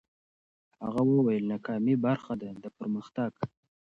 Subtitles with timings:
[0.83, 3.31] هغه وویل، ناکامي برخه ده د پرمختګ.